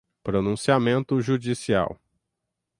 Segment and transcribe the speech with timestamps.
[0.23, 1.95] pronunciamento judicial